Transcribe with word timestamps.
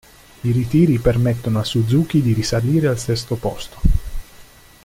I 0.41 0.51
ritiri 0.51 0.97
permettono 0.97 1.59
a 1.59 1.63
Suzuki 1.63 2.23
di 2.23 2.33
risalire 2.33 2.87
al 2.87 2.97
sesto 2.97 3.35
posto. 3.35 3.79